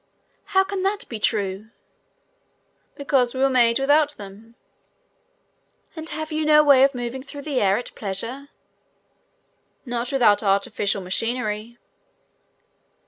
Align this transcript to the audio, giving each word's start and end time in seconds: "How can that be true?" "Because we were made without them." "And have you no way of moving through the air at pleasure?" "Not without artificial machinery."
"How 0.45 0.63
can 0.63 0.81
that 0.81 1.07
be 1.09 1.19
true?" 1.19 1.69
"Because 2.95 3.35
we 3.35 3.39
were 3.39 3.51
made 3.51 3.77
without 3.77 4.15
them." 4.15 4.55
"And 5.95 6.09
have 6.09 6.31
you 6.31 6.43
no 6.43 6.63
way 6.63 6.81
of 6.83 6.95
moving 6.95 7.21
through 7.21 7.43
the 7.43 7.61
air 7.61 7.77
at 7.77 7.93
pleasure?" 7.93 8.47
"Not 9.85 10.11
without 10.11 10.41
artificial 10.41 11.03
machinery." 11.03 11.77